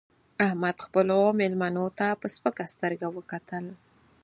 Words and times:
احمد 0.45 0.75
خپلو 0.85 1.19
مېلمنو 1.39 1.85
ته 1.97 2.07
په 2.19 2.27
سپکه 2.35 2.65
سترګه 2.73 3.07
وکتل 3.17 3.65